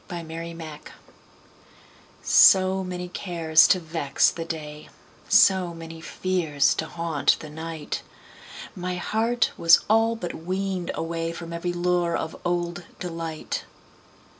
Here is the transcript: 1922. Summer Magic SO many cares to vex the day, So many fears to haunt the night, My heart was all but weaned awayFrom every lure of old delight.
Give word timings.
1922. 0.07 0.91
Summer 2.23 2.23
Magic 2.23 2.23
SO 2.23 2.83
many 2.83 3.07
cares 3.07 3.67
to 3.67 3.79
vex 3.79 4.31
the 4.31 4.43
day, 4.45 4.89
So 5.29 5.75
many 5.75 6.01
fears 6.01 6.73
to 6.73 6.87
haunt 6.87 7.37
the 7.39 7.51
night, 7.51 8.01
My 8.75 8.95
heart 8.95 9.51
was 9.59 9.81
all 9.87 10.15
but 10.15 10.33
weaned 10.33 10.89
awayFrom 10.95 11.53
every 11.53 11.73
lure 11.73 12.17
of 12.17 12.35
old 12.43 12.83
delight. 12.99 13.65